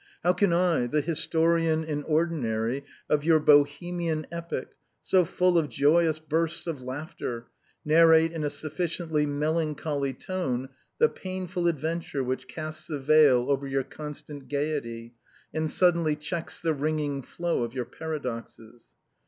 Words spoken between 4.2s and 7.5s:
epic, so full of joyous bursts of laughter,